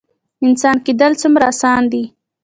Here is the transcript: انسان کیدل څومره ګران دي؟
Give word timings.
انسان 0.45 0.75
کیدل 0.85 1.11
څومره 1.21 1.49
ګران 1.59 1.83
دي؟ 1.91 2.03